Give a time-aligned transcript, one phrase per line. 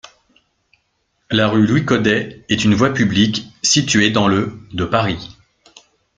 [1.29, 5.37] La rue Louis-Codet est une voie publique située dans le de Paris.